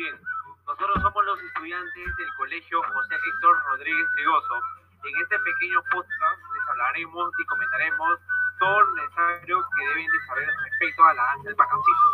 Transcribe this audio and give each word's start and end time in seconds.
bien. 0.00 0.16
Nosotros 0.66 1.02
somos 1.02 1.24
los 1.26 1.38
estudiantes 1.42 2.16
del 2.16 2.34
Colegio 2.38 2.82
José 2.82 3.14
Héctor 3.16 3.54
Rodríguez 3.68 4.06
Trigoso. 4.14 4.54
En 5.04 5.22
este 5.22 5.38
pequeño 5.38 5.82
podcast 5.92 6.40
les 6.54 6.68
hablaremos 6.68 7.32
y 7.38 7.44
comentaremos 7.44 8.18
todo 8.58 8.80
lo 8.80 8.94
necesario 8.94 9.60
que 9.60 9.88
deben 9.88 10.06
de 10.06 10.20
saber 10.26 10.48
respecto 10.48 11.04
a 11.04 11.14
la 11.14 11.22
danza 11.22 11.44
del 11.48 11.54
bacancito. 11.54 12.06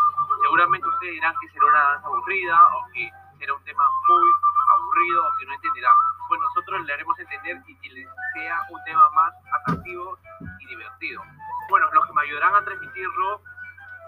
Seguramente 0.42 0.88
ustedes 0.88 1.12
dirán 1.14 1.34
que 1.40 1.48
será 1.48 1.66
una 1.66 1.82
danza 1.82 2.06
aburrida 2.06 2.58
o 2.74 2.92
que 2.92 3.10
será 3.38 3.54
un 3.54 3.64
tema 3.64 3.84
muy 4.08 4.30
aburrido 4.74 5.26
o 5.26 5.30
que 5.38 5.46
no 5.46 5.54
entenderán. 5.54 5.96
Pues 6.26 6.40
nosotros 6.40 6.86
le 6.86 6.92
haremos 6.92 7.18
entender 7.20 7.62
y 7.68 7.76
que 7.76 7.88
les 7.90 8.08
sea 8.34 8.66
un 8.70 8.84
tema 8.84 9.10
más 9.10 9.32
atractivo 9.60 10.18
y 10.58 10.66
divertido. 10.66 11.22
Bueno, 11.68 11.86
los 11.92 12.06
que 12.06 12.12
me 12.14 12.22
ayudarán 12.22 12.54
a 12.56 12.64
transmitirlo 12.64 13.40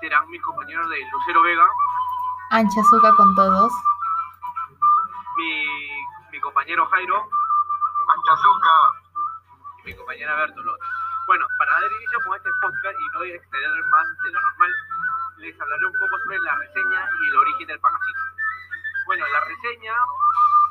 serán 0.00 0.28
mis 0.30 0.42
compañeros 0.42 0.88
de 0.90 0.98
Lucero 1.12 1.42
Vega, 1.42 1.67
Ancha 2.50 2.80
azúcar 2.80 3.12
con 3.14 3.34
todos. 3.34 3.70
mi, 5.36 6.40
compañero 6.40 6.86
Jairo 6.86 7.28
Anchazuca, 8.08 8.76
y 9.78 9.82
mi 9.84 9.94
compañera 9.94 10.34
Bertolot. 10.34 10.80
Bueno, 11.26 11.46
para 11.58 11.72
dar 11.72 11.92
inicio 11.92 12.18
con 12.24 12.36
este 12.36 12.48
podcast 12.62 12.96
y 12.96 13.06
no 13.12 13.22
exceder 13.24 13.84
más 13.92 14.06
de 14.24 14.30
lo 14.32 14.40
normal, 14.40 14.72
les 15.36 15.60
hablaré 15.60 15.86
un 15.86 15.92
poco 15.92 16.18
sobre 16.24 16.38
la 16.38 16.54
reseña 16.56 17.10
y 17.20 17.26
el 17.28 17.36
origen 17.36 17.66
del 17.68 17.80
pacacito. 17.80 18.22
Bueno, 19.06 19.24
la 19.28 19.40
reseña 19.44 19.92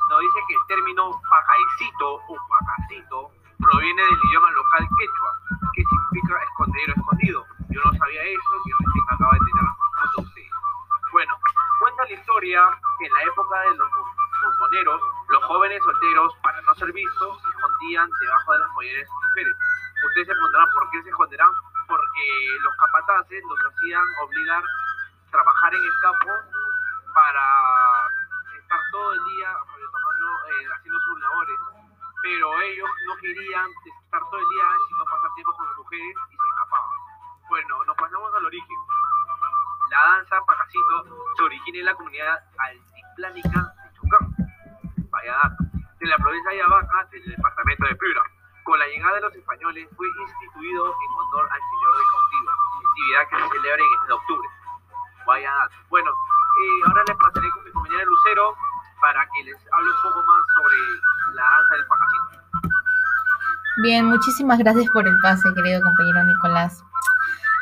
nos 0.09 0.19
dice 0.19 0.39
que 0.47 0.55
el 0.55 0.65
término 0.67 1.21
pacaicito 1.29 2.15
o 2.25 2.37
pacacito 2.49 3.31
proviene 3.59 4.01
del 4.01 4.19
idioma 4.25 4.49
local 4.49 4.81
quechua, 4.97 5.31
que 5.77 5.83
significa 5.85 6.41
escondedero 6.41 6.93
escondido. 6.97 7.45
Yo 7.69 7.81
no 7.85 7.91
sabía 7.93 8.23
eso 8.23 8.51
y 8.65 8.71
recién 8.71 9.05
acabo 9.13 9.33
de 9.33 9.45
tener 9.45 9.76
que 12.47 13.05
en 13.05 13.13
la 13.13 13.23
época 13.23 13.59
de 13.59 13.75
los 13.75 13.89
montoneros, 14.41 15.01
los 15.29 15.43
jóvenes 15.43 15.83
solteros, 15.83 16.33
para 16.41 16.61
no 16.61 16.75
ser 16.75 16.91
vistos, 16.93 17.41
se 17.41 17.49
escondían 17.49 18.09
debajo 18.21 18.53
de 18.53 18.59
las 18.59 18.71
molleras 18.71 19.01
de 19.01 19.05
sus 19.05 19.23
mujeres. 19.27 19.55
Ustedes 20.07 20.27
se 20.27 20.33
preguntarán 20.33 20.69
por 20.73 20.89
qué 20.91 21.03
se 21.03 21.09
esconderán, 21.09 21.53
porque 21.87 22.25
los 22.61 22.75
capataces 22.77 23.43
los 23.43 23.59
hacían 23.59 24.05
obligar 24.23 24.63
a 24.63 25.31
trabajar 25.31 25.73
en 25.75 25.83
el 25.83 25.93
campo 26.01 26.31
para 27.13 27.43
estar 28.55 28.79
todo 28.91 29.11
el 29.11 29.23
día 29.25 29.49
eh, 29.51 30.67
haciendo 30.75 30.99
sus 30.99 31.19
labores. 31.19 31.59
Pero 32.23 32.61
ellos 32.61 32.89
no 33.07 33.15
querían 33.17 33.67
estar 33.83 34.21
todo 34.21 34.39
el 34.39 34.47
día 34.47 34.65
sino 34.87 35.03
pasar 35.05 35.33
tiempo 35.35 35.53
con 35.53 35.67
las 35.67 35.77
mujeres 35.77 36.15
y 36.31 36.35
se 36.37 36.47
escapaban. 36.47 36.95
Bueno, 37.49 37.83
nos 37.85 37.97
pasamos 37.97 38.33
al 38.35 38.45
origen. 38.45 38.77
La 39.89 39.99
danza 40.03 40.35
pacacito 40.45 41.03
se 41.37 41.43
origina 41.43 41.79
en 41.79 41.85
la 41.85 41.95
comunidad 41.95 42.43
altiplánica 42.57 43.73
de 43.83 43.93
Chucán, 43.95 44.35
vaya 45.09 45.33
dato, 45.43 45.63
de 45.99 46.07
la 46.07 46.17
provincia 46.17 46.51
de 46.51 46.57
Ayabaca, 46.57 47.07
del 47.11 47.23
departamento 47.23 47.85
de 47.87 47.95
Piura. 47.95 48.23
Con 48.63 48.79
la 48.79 48.87
llegada 48.87 49.15
de 49.15 49.21
los 49.21 49.35
españoles 49.35 49.87
fue 49.95 50.07
instituido 50.07 50.87
en 50.87 51.11
honor 51.15 51.47
al 51.51 51.61
señor 51.63 51.93
de 51.95 52.03
cautivo, 52.11 52.51
actividad 52.83 53.23
que 53.29 53.35
se 53.37 53.49
celebra 53.55 53.83
en 53.83 54.01
este 54.01 54.13
octubre. 54.13 54.49
Vaya 55.25 55.51
dato. 55.55 55.75
Bueno, 55.89 56.11
eh, 56.11 56.87
ahora 56.87 57.03
les 57.07 57.17
pasaré 57.17 57.49
con 57.51 57.63
mi 57.63 57.71
compañera 57.71 58.03
Lucero 58.03 58.55
para 58.99 59.25
que 59.29 59.43
les 59.45 59.55
hable 59.71 59.89
un 59.89 60.01
poco 60.03 60.23
más 60.27 60.43
sobre 60.55 60.77
la 61.33 61.43
danza 61.43 61.75
del 61.75 61.87
pacacito. 61.87 62.47
Bien, 63.83 64.05
muchísimas 64.05 64.59
gracias 64.59 64.89
por 64.91 65.07
el 65.07 65.15
pase, 65.21 65.47
querido 65.55 65.81
compañero 65.81 66.23
Nicolás. 66.25 66.83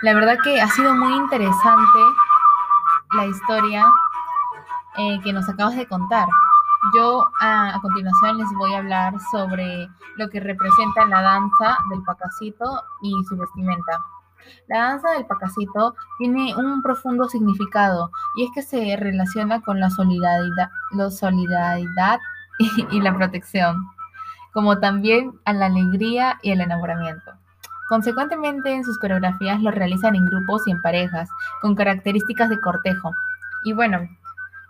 La 0.05 0.13
verdad 0.13 0.37
que 0.43 0.61
ha 0.61 0.67
sido 0.67 0.93
muy 0.93 1.15
interesante 1.15 1.99
la 3.17 3.25
historia 3.25 3.91
eh, 4.97 5.19
que 5.23 5.33
nos 5.33 5.49
acabas 5.49 5.75
de 5.75 5.87
contar. 5.87 6.27
Yo 6.95 7.27
a, 7.41 7.79
continuación 7.81 8.37
les 8.37 8.47
voy 8.55 8.75
a 8.75 8.77
hablar 8.77 9.15
sobre 9.31 9.89
lo 10.17 10.29
que 10.29 10.39
representa 10.39 11.07
la 11.07 11.23
danza 11.23 11.79
del 11.89 12.03
pacacito 12.03 12.83
y 13.01 13.15
su 13.27 13.35
vestimenta. 13.35 13.99
La 14.67 14.89
danza 14.89 15.09
del 15.13 15.25
pacacito 15.25 15.95
tiene 16.19 16.55
un 16.55 16.83
profundo 16.83 17.27
significado 17.27 18.11
y 18.35 18.43
es 18.43 18.51
que 18.53 18.61
se 18.61 18.95
relaciona 18.97 19.63
con 19.63 19.79
la 19.79 19.89
solidaridad, 19.89 20.69
la 20.91 21.09
solidaridad 21.09 22.19
y 22.91 23.01
la 23.01 23.15
protección, 23.17 23.87
como 24.53 24.79
también 24.79 25.39
a 25.45 25.53
la 25.53 25.65
alegría 25.65 26.37
y 26.43 26.51
el 26.51 26.61
enamoramiento. 26.61 27.39
Consecuentemente, 27.87 28.73
en 28.73 28.83
sus 28.83 28.97
coreografías 28.99 29.61
lo 29.61 29.71
realizan 29.71 30.15
en 30.15 30.25
grupos 30.25 30.67
y 30.67 30.71
en 30.71 30.81
parejas, 30.81 31.29
con 31.61 31.75
características 31.75 32.49
de 32.49 32.59
cortejo. 32.59 33.11
Y 33.63 33.73
bueno, 33.73 34.07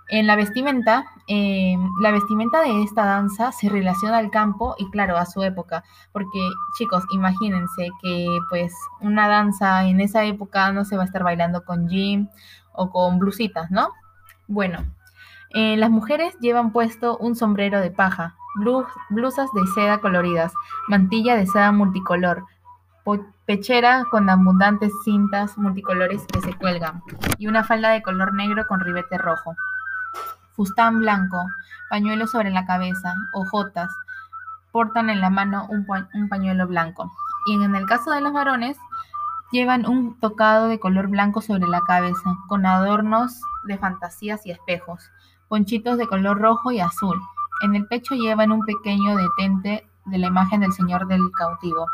en 0.10 0.28
la 0.28 0.36
vestimenta, 0.36 1.06
eh, 1.28 1.76
la 2.02 2.12
vestimenta 2.12 2.62
de 2.62 2.84
esta 2.84 3.06
danza 3.06 3.52
se 3.52 3.70
relaciona 3.70 4.18
al 4.18 4.30
campo 4.30 4.76
y 4.78 4.90
claro, 4.92 5.18
a 5.18 5.26
su 5.26 5.42
época, 5.44 5.84
porque 6.12 6.40
chicos, 6.78 7.04
imagínense 7.12 7.90
que 8.02 8.28
pues 8.50 8.74
una 9.02 9.28
danza 9.28 9.86
en 9.86 10.02
esa 10.02 10.24
época 10.24 10.72
no 10.72 10.86
se 10.86 10.96
va 10.96 11.04
a 11.04 11.06
estar 11.06 11.24
bailando 11.24 11.64
con 11.66 11.88
jean 11.90 12.30
o 12.74 12.92
con 12.92 13.18
blusitas, 13.18 13.72
¿no? 13.72 13.90
Bueno, 14.48 14.86
eh, 15.56 15.76
las 15.78 15.90
mujeres 15.90 16.38
llevan 16.40 16.72
puesto 16.72 17.18
un 17.18 17.36
sombrero 17.36 17.80
de 17.80 17.90
paja, 17.90 18.36
blu- 18.60 18.86
blusas 19.10 19.50
de 19.54 19.66
seda 19.74 20.00
coloridas, 20.02 20.54
mantilla 20.88 21.36
de 21.36 21.48
seda 21.48 21.72
multicolor, 21.72 22.46
pechera 23.46 24.04
con 24.12 24.30
abundantes 24.30 24.92
cintas 25.04 25.58
multicolores 25.58 26.26
que 26.32 26.42
se 26.42 26.56
cuelgan 26.58 27.04
y 27.38 27.48
una 27.48 27.64
falda 27.64 27.90
de 27.90 28.02
color 28.02 28.34
negro 28.34 28.66
con 28.68 28.80
ribete 28.80 29.18
rojo 29.18 29.56
fustán 30.56 31.00
blanco, 31.00 31.38
pañuelo 31.90 32.28
sobre 32.28 32.50
la 32.50 32.66
cabeza, 32.66 33.14
ojotas, 33.34 33.92
portan 34.72 35.10
en 35.10 35.22
la 35.22 35.30
mano 35.30 35.68
un, 35.70 35.86
un 36.14 36.30
pañuelo 36.30 36.68
blanco. 36.68 37.12
Y 37.48 37.54
en 37.54 37.76
el 37.76 37.86
caso 37.86 38.12
de 38.12 38.22
los 38.22 38.34
varones, 38.34 38.78
llevan 39.52 39.86
un 39.86 40.20
tocado 40.20 40.68
de 40.68 40.80
color 40.80 41.08
blanco 41.08 41.42
sobre 41.42 41.68
la 41.68 41.82
cabeza, 41.82 42.36
con 42.48 42.66
adornos 42.66 43.40
de 43.66 43.78
fantasías 43.78 44.46
y 44.46 44.52
espejos, 44.52 45.12
ponchitos 45.48 45.98
de 45.98 46.08
color 46.08 46.40
rojo 46.40 46.72
y 46.72 46.80
azul. 46.80 47.20
En 47.62 47.76
el 47.76 47.86
pecho 47.88 48.16
llevan 48.16 48.52
un 48.52 48.66
pequeño 48.66 49.16
detente 49.16 49.88
de 50.06 50.18
la 50.18 50.28
imagen 50.28 50.62
del 50.62 50.74
Señor 50.74 51.08
del 51.08 51.32
cautivo, 51.32 51.86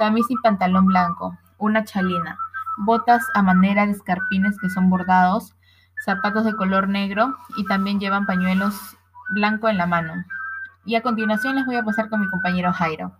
camisa 0.00 0.28
y 0.30 0.36
pantalón 0.36 0.86
blanco, 0.86 1.38
una 1.58 1.84
chalina, 1.84 2.38
botas 2.78 3.22
a 3.34 3.42
manera 3.42 3.84
de 3.84 3.92
escarpines 3.92 4.56
que 4.58 4.70
son 4.70 4.88
bordados, 4.88 5.54
zapatos 6.06 6.46
de 6.46 6.56
color 6.56 6.88
negro 6.88 7.36
y 7.58 7.66
también 7.66 8.00
llevan 8.00 8.24
pañuelos 8.24 8.96
blanco 9.34 9.68
en 9.68 9.76
la 9.76 9.84
mano. 9.84 10.24
Y 10.86 10.94
a 10.94 11.02
continuación 11.02 11.56
les 11.56 11.66
voy 11.66 11.76
a 11.76 11.84
pasar 11.84 12.08
con 12.08 12.22
mi 12.22 12.28
compañero 12.28 12.72
Jairo. 12.72 13.12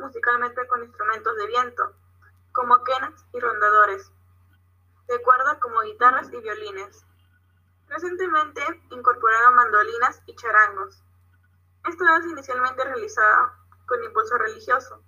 Musicalmente 0.00 0.66
con 0.66 0.82
instrumentos 0.82 1.36
de 1.36 1.46
viento, 1.46 1.94
como 2.52 2.82
quenas 2.84 3.24
y 3.32 3.40
rondadores, 3.40 4.10
de 5.06 5.22
cuerda 5.22 5.58
como 5.60 5.80
guitarras 5.82 6.32
y 6.32 6.40
violines. 6.40 7.04
Recientemente 7.88 8.62
incorporaron 8.90 9.54
mandolinas 9.54 10.22
y 10.26 10.34
charangos. 10.36 11.02
Esta 11.88 12.04
danza 12.04 12.28
inicialmente 12.28 12.84
realizada 12.84 13.54
con 13.86 14.02
impulso 14.04 14.38
religioso, 14.38 15.02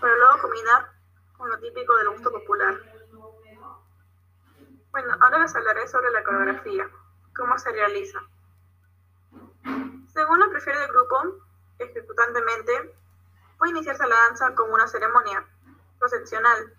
para 0.00 0.16
luego 0.16 0.42
combinar 0.42 0.90
con 1.36 1.48
lo 1.48 1.58
típico 1.60 1.96
del 1.96 2.10
gusto 2.10 2.32
popular. 2.32 2.74
Bueno, 4.90 5.16
ahora 5.20 5.38
les 5.38 5.54
hablaré 5.54 5.86
sobre 5.86 6.10
la 6.10 6.24
coreografía, 6.24 6.90
cómo 7.36 7.58
se 7.58 7.70
realiza. 7.70 8.20
Según 10.12 10.40
lo 10.40 10.50
prefiere 10.50 10.82
el 10.82 10.88
grupo, 10.88 11.46
ejecutantemente, 11.78 12.94
puede 13.58 13.72
iniciarse 13.72 14.06
la 14.06 14.16
danza 14.28 14.54
como 14.54 14.74
una 14.74 14.86
ceremonia 14.86 15.44
procesional, 15.98 16.72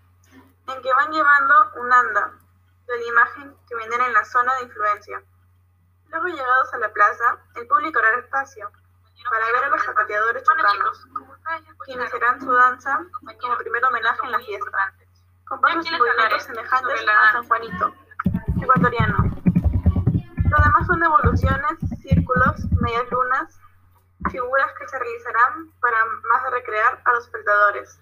en 0.66 0.82
que 0.82 0.94
van 0.94 1.12
llevando 1.12 1.54
un 1.76 1.92
anda 1.92 2.32
de 2.86 2.96
la 2.96 3.06
imagen 3.06 3.56
que 3.68 3.76
venden 3.76 4.00
en 4.00 4.12
la 4.12 4.24
zona 4.24 4.54
de 4.56 4.64
influencia. 4.64 5.22
Luego 6.08 6.26
llegados 6.26 6.74
a 6.74 6.78
la 6.78 6.92
plaza, 6.92 7.38
el 7.54 7.66
público 7.66 7.98
hará 7.98 8.18
espacio 8.18 8.70
para 9.28 9.46
ver 9.52 9.64
a 9.64 9.68
los 9.68 9.82
zapateadores 9.84 10.42
chocanos, 10.42 11.06
que 11.84 11.92
iniciarán 11.92 12.40
su 12.40 12.52
danza 12.52 13.00
como 13.40 13.56
primer 13.58 13.84
homenaje 13.84 14.20
en 14.24 14.32
la 14.32 14.38
fiesta, 14.40 14.94
con 15.46 15.60
pasos 15.60 15.86
y 15.86 15.96
movimientos 15.96 16.42
semejantes 16.44 17.06
a 17.08 17.32
San 17.32 17.46
Juanito, 17.46 17.94
ecuatoriano. 18.62 19.18
Lo 20.50 20.64
demás 20.64 20.86
son 20.86 21.02
evoluciones, 21.02 21.78
círculos, 22.02 22.56
medias 22.80 23.10
lunas, 23.10 23.60
figuras 24.30 24.72
que 24.78 24.88
se 24.88 24.98
realizarán 24.98 25.70
para 25.80 26.04
más 26.04 26.50
recrear 26.50 27.02
a 27.04 27.12
los 27.12 27.24
espectadores, 27.24 28.00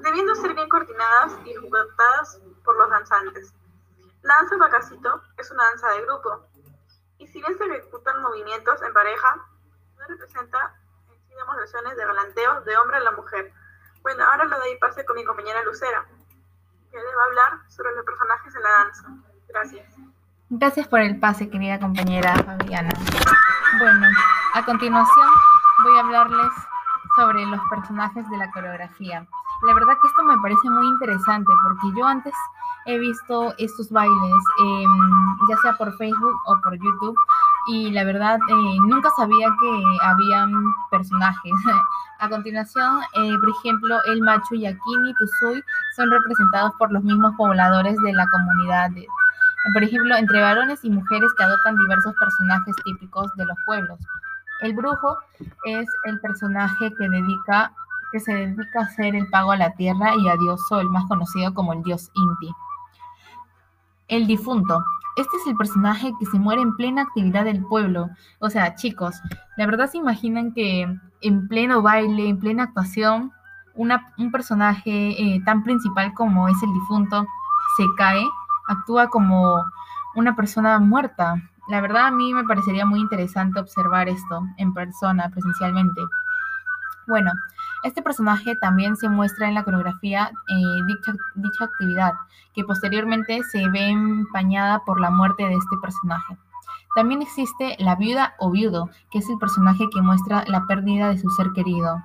debiendo 0.00 0.34
ser 0.34 0.54
bien 0.54 0.68
coordinadas 0.68 1.32
y 1.44 1.50
ejecutadas 1.50 2.40
por 2.64 2.76
los 2.76 2.90
danzantes. 2.90 3.54
La 4.22 4.34
danza 4.34 4.56
bacacito 4.56 5.22
es 5.36 5.50
una 5.50 5.64
danza 5.64 5.88
de 5.90 6.02
grupo, 6.02 6.46
y 7.18 7.26
si 7.28 7.40
bien 7.40 7.56
se 7.56 7.64
ejecutan 7.64 8.22
movimientos 8.22 8.82
en 8.82 8.92
pareja, 8.92 9.36
no 9.98 10.06
representa 10.06 10.74
en 11.10 11.18
sí 11.28 11.34
demostraciones 11.34 11.96
de 11.96 12.04
galanteos 12.04 12.64
de 12.64 12.76
hombre 12.76 12.96
a 12.96 13.00
la 13.00 13.12
mujer. 13.12 13.52
Bueno, 14.02 14.24
ahora 14.24 14.44
le 14.44 14.56
doy 14.56 14.78
pase 14.78 15.04
con 15.04 15.16
mi 15.16 15.24
compañera 15.24 15.62
Lucera, 15.62 16.04
que 16.90 16.96
le 16.96 17.14
va 17.14 17.22
a 17.22 17.26
hablar 17.26 17.70
sobre 17.70 17.94
los 17.94 18.04
personajes 18.04 18.54
en 18.54 18.62
la 18.62 18.70
danza. 18.70 19.02
Gracias. 19.48 19.94
Gracias 20.48 20.86
por 20.86 21.00
el 21.00 21.18
pase, 21.18 21.50
querida 21.50 21.80
compañera 21.80 22.34
Fabiana. 22.44 22.90
Bueno, 23.78 24.06
a 24.54 24.64
continuación 24.64 25.28
voy 25.82 25.96
a 25.98 26.00
hablarles 26.00 26.52
sobre 27.14 27.44
los 27.44 27.60
personajes 27.68 28.28
de 28.30 28.38
la 28.38 28.50
coreografía. 28.50 29.26
La 29.66 29.74
verdad 29.74 29.92
que 30.00 30.08
esto 30.08 30.22
me 30.22 30.36
parece 30.38 30.70
muy 30.70 30.86
interesante 30.86 31.52
porque 31.62 31.98
yo 31.98 32.06
antes 32.06 32.32
he 32.86 32.98
visto 32.98 33.52
estos 33.58 33.90
bailes, 33.90 34.44
em, 34.60 35.36
ya 35.50 35.56
sea 35.58 35.72
por 35.76 35.94
Facebook 35.98 36.36
o 36.46 36.60
por 36.62 36.72
YouTube, 36.74 37.16
y 37.68 37.90
la 37.90 38.04
verdad 38.04 38.38
eh, 38.48 38.78
nunca 38.86 39.10
sabía 39.16 39.48
que 39.60 39.84
habían 40.02 40.52
personajes. 40.90 41.52
A 42.20 42.30
continuación, 42.30 43.02
eh, 43.12 43.36
por 43.40 43.50
ejemplo, 43.50 43.98
el 44.06 44.22
macho 44.22 44.54
Yakini 44.54 45.14
Tusui 45.18 45.62
son 45.96 46.10
representados 46.10 46.72
por 46.78 46.90
los 46.92 47.02
mismos 47.02 47.34
pobladores 47.36 47.94
de 47.98 48.12
la 48.14 48.26
comunidad. 48.28 48.90
Por 49.72 49.82
ejemplo, 49.82 50.16
entre 50.16 50.40
varones 50.40 50.84
y 50.84 50.90
mujeres 50.90 51.32
que 51.36 51.44
adoptan 51.44 51.76
diversos 51.76 52.14
personajes 52.18 52.74
típicos 52.84 53.34
de 53.36 53.44
los 53.46 53.56
pueblos. 53.66 53.98
El 54.62 54.74
brujo 54.74 55.18
es 55.64 55.86
el 56.04 56.20
personaje 56.20 56.92
que 56.98 57.08
dedica 57.08 57.72
que 58.12 58.20
se 58.20 58.32
dedica 58.32 58.80
a 58.80 58.84
hacer 58.84 59.16
el 59.16 59.28
pago 59.28 59.52
a 59.52 59.56
la 59.56 59.72
tierra 59.72 60.14
y 60.16 60.28
a 60.28 60.36
Dios 60.36 60.60
Sol, 60.68 60.88
más 60.90 61.04
conocido 61.06 61.52
como 61.54 61.72
el 61.72 61.82
dios 61.82 62.10
Inti. 62.14 62.50
El 64.08 64.26
difunto. 64.26 64.84
Este 65.16 65.36
es 65.38 65.46
el 65.46 65.56
personaje 65.56 66.12
que 66.20 66.26
se 66.26 66.38
muere 66.38 66.62
en 66.62 66.76
plena 66.76 67.02
actividad 67.02 67.44
del 67.44 67.64
pueblo. 67.64 68.08
O 68.38 68.48
sea, 68.48 68.74
chicos, 68.76 69.16
la 69.56 69.66
verdad 69.66 69.90
se 69.90 69.98
imaginan 69.98 70.52
que 70.52 70.86
en 71.22 71.48
pleno 71.48 71.82
baile, 71.82 72.28
en 72.28 72.38
plena 72.38 72.64
actuación, 72.64 73.32
un 73.74 74.30
personaje 74.30 74.90
eh, 74.90 75.42
tan 75.44 75.64
principal 75.64 76.12
como 76.14 76.48
es 76.48 76.62
el 76.62 76.72
difunto 76.72 77.26
se 77.76 77.84
cae, 77.96 78.24
actúa 78.68 79.08
como 79.08 79.64
una 80.14 80.34
persona 80.34 80.78
muerta. 80.78 81.36
La 81.68 81.80
verdad 81.80 82.06
a 82.06 82.10
mí 82.10 82.32
me 82.32 82.44
parecería 82.44 82.86
muy 82.86 83.00
interesante 83.00 83.60
observar 83.60 84.08
esto 84.08 84.42
en 84.56 84.72
persona, 84.72 85.28
presencialmente. 85.30 86.00
Bueno, 87.06 87.30
este 87.84 88.02
personaje 88.02 88.56
también 88.56 88.96
se 88.96 89.08
muestra 89.08 89.48
en 89.48 89.54
la 89.54 89.64
coreografía 89.64 90.30
eh, 90.48 90.82
dicha, 90.86 91.12
dicha 91.36 91.64
actividad, 91.64 92.14
que 92.54 92.64
posteriormente 92.64 93.42
se 93.44 93.68
ve 93.68 93.88
empañada 93.90 94.80
por 94.84 95.00
la 95.00 95.10
muerte 95.10 95.44
de 95.44 95.54
este 95.54 95.76
personaje. 95.80 96.36
También 96.96 97.20
existe 97.20 97.76
la 97.78 97.94
viuda 97.94 98.34
o 98.38 98.50
viudo, 98.50 98.88
que 99.10 99.18
es 99.18 99.28
el 99.28 99.38
personaje 99.38 99.84
que 99.92 100.00
muestra 100.00 100.44
la 100.46 100.66
pérdida 100.66 101.10
de 101.10 101.18
su 101.18 101.28
ser 101.30 101.52
querido. 101.54 102.02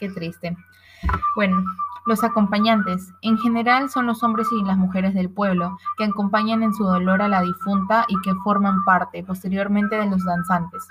Qué 0.00 0.08
triste. 0.08 0.56
Bueno, 1.36 1.62
los 2.04 2.24
acompañantes, 2.24 3.12
en 3.22 3.38
general, 3.38 3.88
son 3.88 4.06
los 4.06 4.22
hombres 4.22 4.48
y 4.52 4.64
las 4.64 4.76
mujeres 4.76 5.14
del 5.14 5.30
pueblo, 5.30 5.78
que 5.96 6.04
acompañan 6.04 6.62
en 6.62 6.74
su 6.74 6.84
dolor 6.84 7.22
a 7.22 7.28
la 7.28 7.42
difunta 7.42 8.04
y 8.08 8.20
que 8.22 8.34
forman 8.42 8.84
parte 8.84 9.22
posteriormente 9.22 9.96
de 9.96 10.06
los 10.06 10.24
danzantes. 10.24 10.86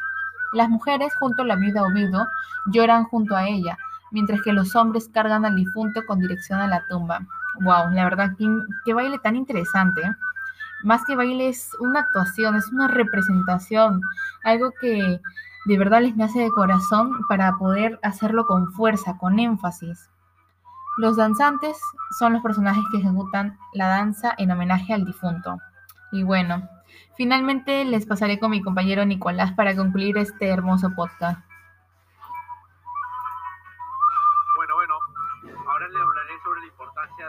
Las 0.53 0.69
mujeres, 0.69 1.13
junto 1.19 1.43
a 1.43 1.45
la 1.45 1.55
viuda 1.55 1.83
o 1.83 1.93
viudo, 1.93 2.27
lloran 2.71 3.03
junto 3.05 3.35
a 3.35 3.47
ella, 3.47 3.77
mientras 4.11 4.41
que 4.41 4.53
los 4.53 4.75
hombres 4.75 5.09
cargan 5.13 5.45
al 5.45 5.55
difunto 5.55 6.01
con 6.05 6.19
dirección 6.19 6.59
a 6.59 6.67
la 6.67 6.83
tumba. 6.89 7.19
Wow, 7.61 7.91
la 7.91 8.05
verdad, 8.05 8.35
qué, 8.85 8.93
baile 8.93 9.19
tan 9.19 9.35
interesante. 9.35 10.01
¿eh? 10.01 10.15
Más 10.83 11.03
que 11.05 11.15
baile 11.15 11.49
es 11.49 11.71
una 11.79 12.01
actuación, 12.01 12.55
es 12.55 12.67
una 12.69 12.87
representación, 12.87 14.01
algo 14.43 14.71
que 14.79 15.19
de 15.65 15.77
verdad 15.77 16.01
les 16.01 16.15
nace 16.15 16.39
de 16.39 16.49
corazón 16.49 17.11
para 17.27 17.57
poder 17.57 17.99
hacerlo 18.01 18.45
con 18.45 18.71
fuerza, 18.71 19.17
con 19.17 19.39
énfasis. 19.39 20.09
Los 20.97 21.15
danzantes 21.15 21.79
son 22.19 22.33
los 22.33 22.43
personajes 22.43 22.83
que 22.91 22.97
ejecutan 22.97 23.57
la 23.73 23.87
danza 23.87 24.33
en 24.37 24.51
homenaje 24.51 24.93
al 24.93 25.05
difunto. 25.05 25.57
Y 26.11 26.23
bueno, 26.23 26.69
finalmente 27.15 27.85
les 27.85 28.05
pasaré 28.05 28.39
con 28.39 28.51
mi 28.51 28.61
compañero 28.61 29.05
Nicolás 29.05 29.53
para 29.53 29.75
concluir 29.75 30.17
este 30.17 30.49
hermoso 30.49 30.91
podcast. 30.95 31.39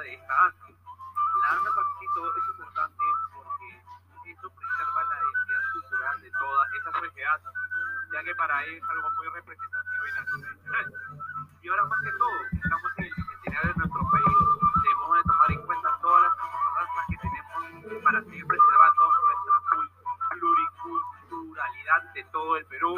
de 0.01 0.15
esta 0.15 0.35
danza. 0.35 0.67
La 1.43 1.49
danza 1.55 1.71
pasito 1.75 2.37
es 2.37 2.49
importante 2.49 3.05
porque 3.35 4.31
esto 4.31 4.51
preserva 4.51 5.05
la 5.05 5.17
identidad 5.21 5.63
cultural 5.73 6.23
de 6.23 6.31
toda 6.31 6.67
esta 6.77 6.93
sociedad, 6.93 7.41
ya 8.13 8.25
que 8.25 8.35
para 8.37 8.65
él 8.65 8.75
es 8.77 8.89
algo 8.89 9.11
muy 9.11 9.29
representativo 9.29 10.07
y 10.07 10.13
nacional. 10.13 10.93
Y 11.63 11.69
ahora 11.69 11.85
más 11.85 12.03
que 12.03 12.11
todo, 12.13 12.39
estamos 12.53 12.92
todo 22.43 22.57
el 22.57 22.65
Perú 22.67 22.97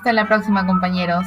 Hasta 0.00 0.14
la 0.14 0.26
próxima, 0.26 0.66
compañeros. 0.66 1.26